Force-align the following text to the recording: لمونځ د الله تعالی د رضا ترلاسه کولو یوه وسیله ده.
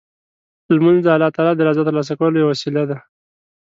لمونځ 0.75 0.97
د 1.03 1.07
الله 1.15 1.31
تعالی 1.35 1.53
د 1.57 1.61
رضا 1.69 1.83
ترلاسه 1.87 2.13
کولو 2.19 2.35
یوه 2.41 2.51
وسیله 2.51 2.83
ده. 2.89 2.97